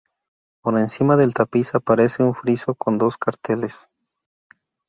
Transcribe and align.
Por 0.63 0.79
encima 0.79 1.15
del 1.15 1.35
tapiz 1.35 1.75
aparece 1.75 2.23
un 2.23 2.33
friso 2.33 2.73
con 2.73 2.97
dos 2.97 3.19
carteles. 3.19 3.87